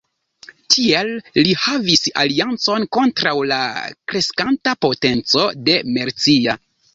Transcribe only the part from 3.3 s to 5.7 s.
la kreskanta potenco